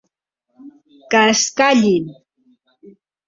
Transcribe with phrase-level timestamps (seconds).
[1.13, 2.05] Que es callin.